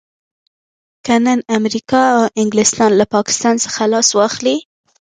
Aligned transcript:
که 1.05 1.15
نن 1.25 1.39
امريکا 1.57 2.01
او 2.17 2.21
انګلستان 2.41 2.91
له 2.99 3.05
پاکستان 3.15 3.55
څخه 3.63 3.81
لاس 3.93 4.09
واخلي. 4.13 4.57